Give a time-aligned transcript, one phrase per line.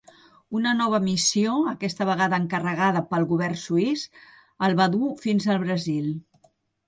[0.59, 4.05] Una nova missió, aquesta vegada encarregada pel govern suís,
[4.69, 6.09] el va dur fins al Brasil.